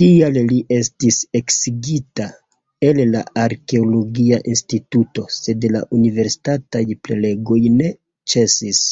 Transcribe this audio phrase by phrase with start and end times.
[0.00, 2.26] Tial li estis eksigita
[2.88, 7.88] el la arkeologia instituto, sed la universitataj prelegoj ne
[8.34, 8.84] ĉesis.